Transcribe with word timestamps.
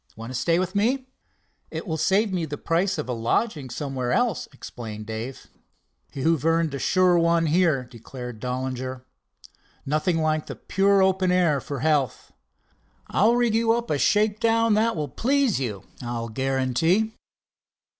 Want 0.15 0.33
to 0.33 0.33
stay 0.39 0.57
with 0.57 0.73
me?" 0.73 1.05
"It 1.69 1.85
will 1.85 1.95
save 1.95 2.33
me 2.33 2.45
the 2.45 2.57
price 2.57 2.97
of 2.97 3.07
a 3.07 3.13
lodging 3.13 3.69
somewhere 3.69 4.11
else," 4.11 4.47
explained 4.51 5.05
Dave. 5.05 5.45
"You've 6.11 6.43
earned 6.43 6.73
a 6.73 6.79
sure 6.79 7.19
one 7.19 7.45
here," 7.45 7.83
declared 7.83 8.39
Dollinger. 8.39 9.05
"Nothing 9.85 10.17
like 10.19 10.47
the 10.47 10.55
pure 10.55 11.03
open 11.03 11.31
air 11.31 11.61
for 11.61 11.81
health. 11.81 12.31
I'll 13.11 13.35
rig 13.35 13.53
you 13.53 13.73
up 13.73 13.91
a 13.91 13.99
shakedown 13.99 14.73
that 14.73 14.95
will 14.95 15.07
please 15.07 15.59
you, 15.59 15.83
I'll 16.01 16.29
guarantee." 16.29 17.13